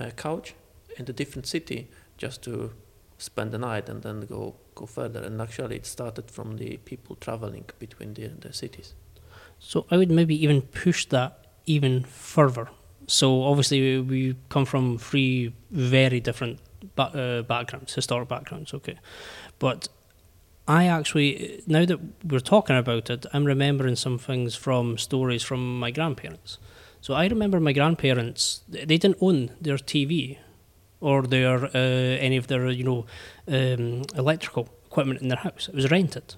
uh, 0.00 0.10
couch 0.10 0.54
in 0.96 1.04
a 1.08 1.12
different 1.12 1.46
city 1.46 1.88
just 2.16 2.42
to 2.42 2.72
spend 3.18 3.50
the 3.52 3.58
night 3.58 3.88
and 3.88 4.02
then 4.02 4.20
go 4.22 4.54
go 4.74 4.86
further. 4.86 5.22
And 5.22 5.40
actually, 5.40 5.76
it 5.76 5.86
started 5.86 6.30
from 6.30 6.56
the 6.56 6.78
people 6.78 7.16
traveling 7.16 7.64
between 7.78 8.14
the, 8.14 8.28
the 8.28 8.52
cities. 8.52 8.94
So 9.64 9.86
I 9.90 9.96
would 9.96 10.10
maybe 10.10 10.36
even 10.44 10.62
push 10.62 11.06
that 11.06 11.38
even 11.66 12.04
further. 12.04 12.68
So 13.06 13.42
obviously 13.44 13.98
we 13.98 14.36
come 14.50 14.66
from 14.66 14.98
three 14.98 15.54
very 15.70 16.20
different 16.20 16.60
ba- 16.94 17.02
uh, 17.14 17.42
backgrounds, 17.42 17.94
historic 17.94 18.28
backgrounds. 18.28 18.74
Okay, 18.74 18.98
but 19.58 19.88
I 20.68 20.86
actually 20.86 21.62
now 21.66 21.84
that 21.86 21.98
we're 22.24 22.40
talking 22.40 22.76
about 22.76 23.10
it, 23.10 23.26
I'm 23.32 23.44
remembering 23.44 23.96
some 23.96 24.18
things 24.18 24.54
from 24.54 24.98
stories 24.98 25.42
from 25.42 25.80
my 25.80 25.90
grandparents. 25.90 26.58
So 27.00 27.14
I 27.14 27.26
remember 27.26 27.58
my 27.58 27.72
grandparents; 27.72 28.62
they 28.68 28.98
didn't 28.98 29.18
own 29.20 29.50
their 29.60 29.78
TV 29.78 30.38
or 31.00 31.22
their 31.22 31.64
uh, 31.64 32.26
any 32.26 32.36
of 32.36 32.46
their 32.46 32.68
you 32.70 32.84
know 32.84 33.06
um, 33.48 34.02
electrical 34.14 34.68
equipment 34.86 35.22
in 35.22 35.28
their 35.28 35.38
house. 35.38 35.68
It 35.68 35.74
was 35.74 35.90
rented. 35.90 36.36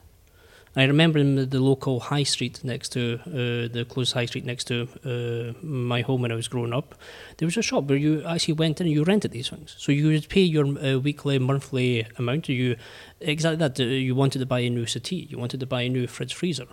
I 0.78 0.85
remember 0.85 1.18
in 1.18 1.37
the, 1.37 1.47
the 1.47 1.61
local 1.61 2.00
high 2.00 2.25
street 2.25 2.62
next 2.62 2.90
to 2.90 3.18
uh, 3.25 3.73
the 3.73 3.87
closed 3.88 4.12
high 4.12 4.26
street 4.26 4.45
next 4.45 4.64
to 4.64 4.87
uh, 5.06 5.66
my 5.66 6.02
home 6.02 6.21
when 6.21 6.30
I 6.30 6.35
was 6.35 6.49
growing 6.49 6.75
up, 6.75 6.95
there 7.38 7.47
was 7.47 7.56
a 7.56 7.62
shop 7.62 7.85
where 7.85 7.97
you 7.97 8.23
actually 8.26 8.54
went 8.54 8.80
in 8.80 8.87
and 8.87 8.95
you 8.95 9.02
rented 9.02 9.30
these 9.30 9.49
things. 9.49 9.75
So 9.78 9.90
you 9.90 10.09
would 10.09 10.28
pay 10.28 10.42
your 10.42 10.66
uh, 10.66 10.99
weekly, 10.99 11.38
monthly 11.38 12.06
amount. 12.18 12.50
You 12.50 12.76
exactly 13.21 13.56
that. 13.56 13.80
uh, 13.80 13.85
You 13.85 14.14
wanted 14.14 14.40
to 14.40 14.47
buy 14.47 14.61
a 14.61 14.68
new 14.68 14.85
settee. 14.85 15.26
You 15.30 15.38
wanted 15.38 15.61
to 15.61 15.66
buy 15.66 15.83
a 15.83 15.88
new 15.88 16.06
fridge 16.06 16.35
freezer. 16.35 16.66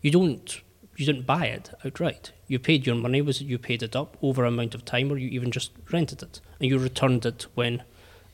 You 0.00 0.10
don't. 0.10 0.60
You 0.96 1.04
didn't 1.06 1.26
buy 1.26 1.46
it 1.46 1.70
outright. 1.84 2.32
You 2.46 2.58
paid 2.58 2.86
your 2.86 2.96
money. 2.96 3.20
Was 3.20 3.42
you 3.42 3.58
paid 3.58 3.82
it 3.82 3.94
up 3.94 4.16
over 4.22 4.44
amount 4.44 4.74
of 4.74 4.86
time, 4.86 5.12
or 5.12 5.18
you 5.18 5.28
even 5.28 5.50
just 5.50 5.72
rented 5.92 6.22
it 6.22 6.40
and 6.58 6.70
you 6.70 6.78
returned 6.78 7.26
it 7.26 7.46
when 7.54 7.82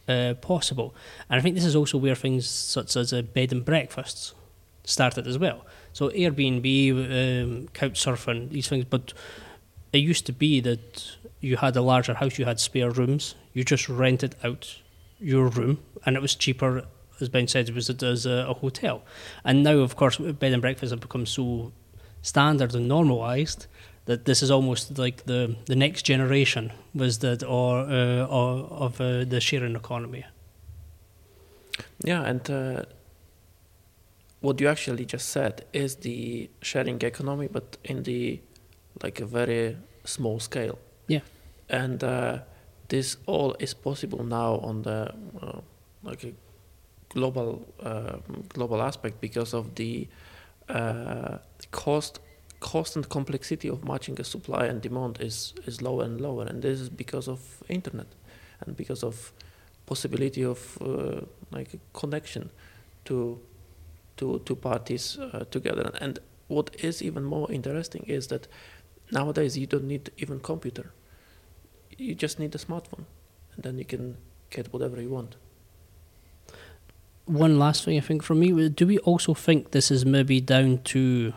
uh, 0.09 0.35
possible. 0.41 0.95
And 1.29 1.39
I 1.39 1.43
think 1.43 1.57
this 1.57 1.65
is 1.65 1.77
also 1.77 1.99
where 1.99 2.15
things 2.15 2.49
such 2.49 2.95
as 2.97 3.13
uh, 3.13 3.23
bed 3.23 3.53
and 3.53 3.65
breakfasts 3.65 4.35
started 4.87 5.27
as 5.27 5.39
well. 5.39 5.67
So 5.93 6.09
Airbnb, 6.09 6.65
um, 7.43 7.69
couch 7.75 8.03
surfing, 8.03 8.51
these 8.51 8.69
things. 8.69 8.87
But 8.87 9.13
it 9.93 9.99
used 9.99 10.25
to 10.27 10.33
be 10.33 10.61
that 10.61 11.17
you 11.41 11.59
had 11.59 11.77
a 11.77 11.83
larger 11.83 12.15
house, 12.15 12.39
you 12.39 12.47
had 12.47 12.59
spare 12.59 12.91
rooms, 12.91 13.35
you 13.53 13.65
just 13.65 13.89
rented 13.89 14.35
out 14.43 14.79
your 15.21 15.49
room, 15.49 15.79
and 16.05 16.17
it 16.17 16.23
was 16.23 16.35
cheaper, 16.35 16.85
as 17.21 17.29
Ben 17.29 17.49
said, 17.49 17.75
was 17.75 17.91
it 17.91 18.03
as 18.03 18.25
a, 18.25 18.47
a 18.49 18.55
hotel. 18.55 19.03
And 19.45 19.63
now, 19.63 19.79
of 19.79 19.97
course, 19.97 20.17
bed 20.17 20.53
and 20.53 20.63
breakfast 20.63 20.91
have 20.93 21.01
become 21.01 21.27
so 21.27 21.73
standard 22.23 22.75
and 22.75 22.89
normalised 22.89 23.67
that 24.07 24.25
this 24.25 24.43
is 24.43 24.51
almost 24.51 24.99
like 24.99 25.25
the, 25.25 25.57
the 25.67 25.77
next 25.77 26.03
generation 26.03 26.73
was 26.95 27.19
that 27.19 27.43
or, 27.43 27.81
uh, 27.81 28.25
or 28.27 28.67
of 28.71 29.01
uh, 29.01 29.25
the 29.25 29.41
sharing 29.41 29.75
economy. 29.77 30.25
Yeah, 32.05 32.23
and 32.23 32.51
uh, 32.51 32.83
what 34.41 34.61
you 34.61 34.69
actually 34.69 35.05
just 35.05 35.29
said 35.29 35.65
is 35.73 35.97
the 35.97 36.51
sharing 36.63 37.01
economy, 37.03 37.49
but 37.49 37.77
in 37.85 38.03
the 38.03 38.41
like 39.03 39.21
a 39.21 39.27
very 39.27 39.77
small 40.05 40.41
scale. 40.41 40.79
Yeah. 41.09 41.21
And 41.69 42.03
uh, 42.03 42.39
this 42.89 43.17
all 43.27 43.57
is 43.59 43.75
possible 43.75 44.25
now 44.25 44.57
on 44.59 44.83
the 44.83 45.15
uh, 45.43 45.61
like 46.03 46.25
a 46.25 46.33
global 47.09 47.67
uh, 47.83 48.19
global 48.49 48.83
aspect 48.83 49.21
because 49.21 49.55
of 49.55 49.75
the 49.75 50.09
uh, 50.69 51.39
cost 51.71 52.21
cost 52.61 52.97
and 52.97 53.09
complexity 53.09 53.69
of 53.69 53.85
matching 53.85 54.19
a 54.21 54.25
supply 54.25 54.67
and 54.67 54.81
demand 54.81 55.19
is 55.21 55.55
is 55.67 55.83
lower 55.83 56.05
and 56.05 56.21
lower, 56.21 56.45
and 56.45 56.63
this 56.63 56.81
is 56.81 56.89
because 56.89 57.29
of 57.29 57.41
internet 57.69 58.07
and 58.61 58.77
because 58.77 59.03
of 59.03 59.33
possibility 59.87 60.45
of 60.45 60.79
uh, 60.81 61.21
like 61.51 61.75
a 61.75 61.79
connection 61.99 62.51
to 63.05 63.41
to 64.17 64.41
two 64.45 64.57
parties 64.57 65.19
uh, 65.19 65.45
together. 65.51 65.91
And 66.01 66.19
what 66.49 66.75
is 66.79 67.03
even 67.03 67.25
more 67.25 67.51
interesting 67.51 68.05
is 68.07 68.29
that 68.29 68.49
nowadays 69.11 69.57
you 69.59 69.67
don't 69.67 69.85
need 69.85 70.11
even 70.19 70.41
computer. 70.41 70.93
You 71.99 72.15
just 72.15 72.39
need 72.39 72.55
a 72.55 72.59
smartphone, 72.59 73.05
and 73.55 73.63
then 73.65 73.79
you 73.79 73.85
can 73.85 74.17
get 74.51 74.73
whatever 74.73 75.01
you 75.01 75.11
want. 75.11 75.37
one 77.27 77.59
last 77.59 77.85
thing 77.85 77.97
I 77.97 78.01
think 78.01 78.23
from 78.23 78.39
me, 78.41 78.69
do 78.69 78.87
we 78.87 78.99
also 78.99 79.35
think 79.35 79.73
this 79.73 79.91
is 79.91 80.07
maybe 80.07 80.41
down 80.41 80.79
to 80.85 81.35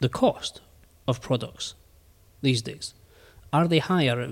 the 0.00 0.08
cost 0.08 0.62
of 1.06 1.20
products 1.20 1.74
these 2.42 2.62
days? 2.62 2.94
Are 3.52 3.68
they 3.68 3.78
higher? 3.78 4.28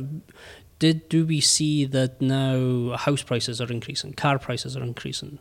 Did 0.78 1.08
do 1.08 1.24
we 1.26 1.40
see 1.40 1.84
that 1.84 2.20
now 2.20 2.96
house 2.96 3.22
prices 3.22 3.60
are 3.60 3.70
increasing, 3.70 4.14
car 4.14 4.38
prices 4.38 4.76
are 4.76 4.82
increasing, 4.82 5.38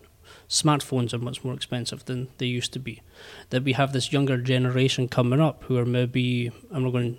smartphones 0.49 1.13
are 1.13 1.19
much 1.19 1.43
more 1.43 1.53
expensive 1.53 2.05
than 2.05 2.27
they 2.37 2.45
used 2.45 2.73
to 2.73 2.79
be? 2.79 3.01
That 3.49 3.63
we 3.63 3.73
have 3.73 3.93
this 3.93 4.11
younger 4.11 4.37
generation 4.37 5.07
coming 5.07 5.41
up 5.41 5.63
who 5.63 5.77
are 5.77 5.85
maybe 5.85 6.51
I'm 6.71 6.83
not 6.83 6.91
going, 6.91 7.17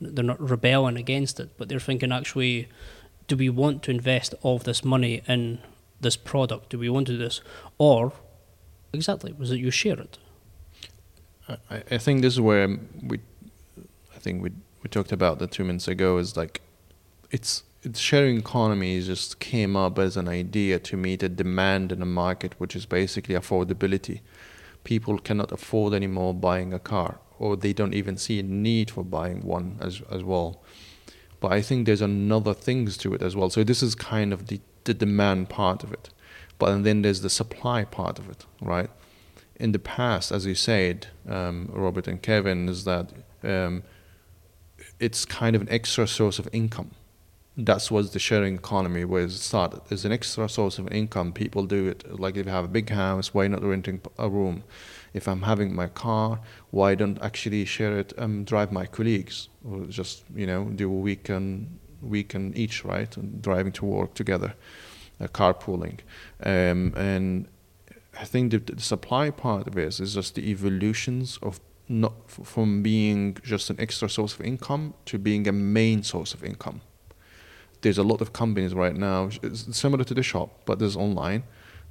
they're 0.00 0.24
not 0.24 0.40
rebelling 0.40 0.96
against 0.96 1.40
it, 1.40 1.50
but 1.56 1.68
they're 1.68 1.80
thinking 1.80 2.12
actually, 2.12 2.68
do 3.28 3.36
we 3.36 3.48
want 3.48 3.82
to 3.84 3.90
invest 3.90 4.34
all 4.42 4.58
this 4.58 4.84
money 4.84 5.22
in 5.26 5.58
this 6.00 6.16
product? 6.16 6.70
Do 6.70 6.78
we 6.78 6.88
want 6.88 7.06
to 7.06 7.12
do 7.12 7.18
this? 7.18 7.40
Or, 7.78 8.12
exactly, 8.92 9.32
was 9.32 9.50
it 9.50 9.58
you 9.58 9.70
share 9.70 9.98
it? 10.00 10.18
I, 11.48 11.82
I 11.90 11.98
think 11.98 12.22
this 12.22 12.34
is 12.34 12.40
where 12.40 12.68
we, 13.02 13.20
I 14.14 14.18
think 14.18 14.42
we 14.42 14.50
we 14.82 14.88
talked 14.88 15.12
about 15.12 15.38
that 15.38 15.52
two 15.52 15.64
minutes 15.64 15.88
ago. 15.88 16.18
Is 16.18 16.36
like, 16.36 16.60
it's 17.30 17.62
it's 17.82 18.00
sharing 18.00 18.38
economy 18.38 19.00
just 19.00 19.38
came 19.38 19.76
up 19.76 19.98
as 19.98 20.16
an 20.16 20.28
idea 20.28 20.78
to 20.78 20.96
meet 20.96 21.22
a 21.22 21.28
demand 21.28 21.92
in 21.92 22.00
a 22.02 22.06
market, 22.06 22.54
which 22.58 22.76
is 22.76 22.86
basically 22.86 23.34
affordability. 23.34 24.20
People 24.84 25.18
cannot 25.18 25.52
afford 25.52 25.92
anymore 25.92 26.34
buying 26.34 26.72
a 26.72 26.78
car, 26.78 27.18
or 27.38 27.56
they 27.56 27.72
don't 27.72 27.94
even 27.94 28.16
see 28.16 28.38
a 28.38 28.42
need 28.42 28.90
for 28.90 29.04
buying 29.04 29.42
one 29.42 29.78
as 29.80 30.02
as 30.10 30.22
well. 30.22 30.62
But 31.40 31.52
I 31.52 31.60
think 31.60 31.86
there's 31.86 32.00
another 32.02 32.54
things 32.54 32.96
to 32.98 33.14
it 33.14 33.22
as 33.22 33.34
well. 33.34 33.50
So 33.50 33.64
this 33.64 33.82
is 33.82 33.94
kind 33.94 34.32
of 34.32 34.46
the 34.46 34.60
the 34.84 34.94
demand 34.94 35.48
part 35.48 35.84
of 35.84 35.92
it, 35.92 36.10
but 36.58 36.82
then 36.82 37.02
there's 37.02 37.20
the 37.20 37.30
supply 37.30 37.84
part 37.84 38.18
of 38.18 38.28
it, 38.28 38.46
right? 38.60 38.90
in 39.62 39.70
the 39.70 39.78
past, 39.78 40.32
as 40.32 40.44
you 40.44 40.56
said, 40.56 41.06
um, 41.28 41.70
Robert 41.72 42.08
and 42.08 42.20
Kevin, 42.20 42.68
is 42.68 42.82
that 42.82 43.12
um, 43.44 43.84
it's 44.98 45.24
kind 45.24 45.54
of 45.54 45.62
an 45.62 45.68
extra 45.70 46.04
source 46.06 46.40
of 46.40 46.48
income. 46.52 46.90
That's 47.56 47.90
what 47.90 48.12
the 48.12 48.18
sharing 48.18 48.54
economy 48.54 49.04
was 49.04 49.38
started. 49.38 49.82
It's 49.90 50.06
an 50.06 50.12
extra 50.12 50.48
source 50.48 50.78
of 50.78 50.90
income. 50.90 51.34
People 51.34 51.66
do 51.66 51.86
it. 51.86 52.18
Like 52.18 52.36
if 52.36 52.46
you 52.46 52.52
have 52.52 52.64
a 52.64 52.68
big 52.68 52.88
house, 52.88 53.34
why 53.34 53.46
not 53.46 53.62
renting 53.62 54.00
a 54.18 54.28
room? 54.30 54.64
If 55.12 55.28
I'm 55.28 55.42
having 55.42 55.74
my 55.74 55.88
car, 55.88 56.40
why 56.70 56.94
don't 56.94 57.22
actually 57.22 57.66
share 57.66 57.98
it 57.98 58.14
and 58.16 58.46
drive 58.46 58.72
my 58.72 58.86
colleagues, 58.86 59.50
or 59.68 59.84
just 59.84 60.24
you 60.34 60.46
know 60.46 60.64
do 60.64 60.88
a 60.88 61.00
weekend 61.08 61.78
weekend 62.00 62.56
each, 62.56 62.86
right? 62.86 63.14
And 63.18 63.42
driving 63.42 63.72
to 63.72 63.84
work 63.84 64.14
together, 64.14 64.54
uh, 65.20 65.26
carpooling, 65.26 66.00
um, 66.42 66.94
and 66.96 67.48
I 68.18 68.24
think 68.24 68.52
the, 68.52 68.58
the 68.58 68.80
supply 68.80 69.30
part 69.30 69.66
of 69.66 69.74
this 69.74 70.00
is 70.00 70.14
just 70.14 70.34
the 70.36 70.50
evolutions 70.50 71.38
of 71.42 71.60
not 71.86 72.30
from 72.30 72.82
being 72.82 73.36
just 73.42 73.68
an 73.68 73.76
extra 73.78 74.08
source 74.08 74.32
of 74.32 74.40
income 74.40 74.94
to 75.04 75.18
being 75.18 75.46
a 75.46 75.52
main 75.52 76.02
source 76.02 76.32
of 76.32 76.42
income. 76.42 76.80
There's 77.82 77.98
a 77.98 78.02
lot 78.02 78.20
of 78.20 78.32
companies 78.32 78.74
right 78.74 78.96
now, 78.96 79.28
similar 79.54 80.04
to 80.04 80.14
the 80.14 80.22
shop, 80.22 80.50
but 80.64 80.78
there's 80.78 80.96
online. 80.96 81.42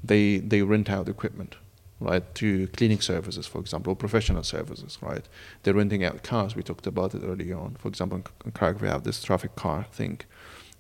They 0.04 0.40
they 0.40 0.62
rent 0.64 0.90
out 0.90 1.08
equipment. 1.10 1.56
right, 2.00 2.26
to 2.36 2.68
cleaning 2.70 3.02
services, 3.02 3.46
for 3.48 3.60
example, 3.62 3.94
or 3.94 3.96
professional 3.96 4.44
services, 4.44 4.98
right? 5.02 5.26
They're 5.62 5.76
renting 5.76 6.04
out 6.04 6.24
cars. 6.24 6.56
We 6.56 6.64
talked 6.64 6.88
about 6.88 7.14
it 7.16 7.22
earlier 7.24 7.58
on. 7.58 7.76
For 7.76 7.88
example, 7.88 8.18
in 8.18 8.24
in 8.46 8.52
Krakow, 8.52 8.82
we 8.82 8.88
have 8.88 9.04
this 9.04 9.24
Traficar 9.24 9.86
thing. 9.92 10.20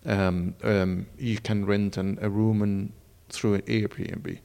Um, 0.05 0.55
um, 0.63 1.05
you 1.17 1.37
can 1.37 1.65
rent 1.65 1.97
an, 1.97 2.17
a 2.21 2.29
room 2.29 2.61
and 2.63 2.91
through 3.29 3.53
an 3.55 3.61
Airbnb. 3.61 4.39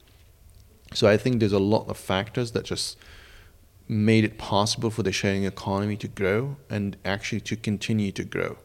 So 0.93 1.07
I 1.07 1.17
think 1.17 1.39
there's 1.39 1.59
a 1.63 1.67
lot 1.75 1.89
of 1.89 1.97
factors 1.97 2.51
that 2.51 2.65
just 2.65 2.97
made 3.87 4.23
it 4.23 4.37
possible 4.37 4.89
for 4.91 5.03
the 5.03 5.11
sharing 5.11 5.45
economy 5.45 5.97
to 5.97 6.07
grow 6.07 6.57
and 6.69 6.95
actually 7.03 7.41
to 7.41 7.55
continue 7.55 8.11
to 8.11 8.23
grow. 8.23 8.57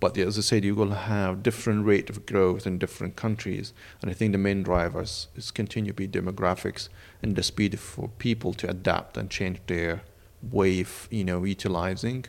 But 0.00 0.18
as 0.18 0.38
I 0.38 0.42
said, 0.42 0.64
you 0.64 0.74
will 0.74 0.90
have 0.90 1.42
different 1.42 1.86
rate 1.86 2.10
of 2.10 2.26
growth 2.26 2.66
in 2.66 2.78
different 2.78 3.16
countries, 3.16 3.72
and 4.00 4.10
I 4.10 4.14
think 4.14 4.32
the 4.32 4.38
main 4.38 4.62
drivers 4.62 5.28
is 5.36 5.50
continue 5.50 5.92
to 5.92 5.96
be 5.96 6.08
demographics 6.08 6.88
and 7.22 7.36
the 7.36 7.42
speed 7.42 7.78
for 7.78 8.08
people 8.18 8.52
to 8.54 8.70
adapt 8.70 9.16
and 9.16 9.30
change 9.30 9.60
their 9.66 10.02
way 10.42 10.80
of 10.80 11.08
you 11.10 11.24
know 11.24 11.44
utilizing 11.44 12.26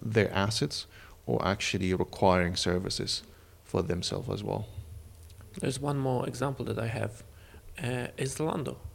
their 0.00 0.32
assets 0.32 0.86
or 1.26 1.46
actually 1.46 1.94
requiring 1.94 2.56
services 2.56 3.22
for 3.64 3.82
themselves 3.82 4.28
as 4.28 4.42
well. 4.42 4.66
There's 5.60 5.80
one 5.80 5.98
more 5.98 6.26
example 6.26 6.64
that 6.66 6.78
I 6.78 6.88
have. 6.88 7.22
Uh. 7.82 8.08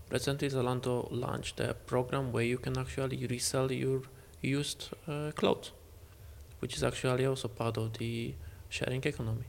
Recently, 0.10 0.50
Zalando 0.50 1.10
launched 1.12 1.60
a 1.60 1.74
program 1.74 2.32
where 2.32 2.44
you 2.44 2.58
can 2.58 2.78
actually 2.78 3.28
resell 3.28 3.70
your 3.72 4.04
used 4.42 4.90
uh, 5.06 5.32
clothes, 5.36 5.72
which 6.60 6.76
is 6.76 6.84
actually 6.84 7.26
also 7.26 7.48
part 7.48 7.78
of 7.78 7.98
the 7.98 8.34
sharing 8.70 9.04
economy. 9.04 9.46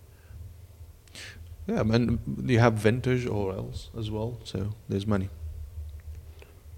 Yeah, 1.67 1.81
and 1.81 2.19
you 2.47 2.59
have 2.61 2.75
Vinted 2.75 3.31
or 3.31 3.53
else 3.53 3.91
as 3.99 4.11
well, 4.11 4.41
so 4.45 4.73
there's 4.88 5.07
money. 5.07 5.29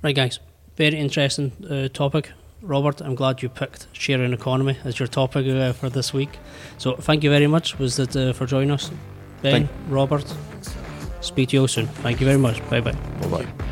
Right, 0.02 0.16
guys. 0.16 0.40
Very 0.76 0.96
interesting 0.96 1.52
uh, 1.70 1.88
topic. 1.88 2.32
Robert, 2.62 3.00
I'm 3.00 3.14
glad 3.14 3.42
you 3.42 3.48
picked 3.48 3.86
sharing 3.92 4.32
economy 4.32 4.76
as 4.84 4.98
your 4.98 5.08
topic 5.08 5.46
uh, 5.46 5.72
for 5.72 5.88
this 5.88 6.12
week. 6.12 6.38
So 6.78 6.96
thank 6.96 7.22
you 7.24 7.30
very 7.30 7.46
much. 7.46 7.78
Was 7.78 7.96
that 7.96 8.16
uh, 8.16 8.32
for 8.32 8.46
joining 8.46 8.70
us, 8.70 8.90
Ben, 9.42 9.66
Thank- 9.66 9.70
Robert? 9.88 10.34
Speak 11.20 11.50
to 11.50 11.56
you 11.56 11.60
all 11.62 11.68
soon. 11.68 11.86
Thank 11.86 12.20
you 12.20 12.26
very 12.26 12.38
much. 12.38 12.66
Bye 12.70 12.80
bye. 12.80 12.92
Bye 13.20 13.28
bye. 13.28 13.69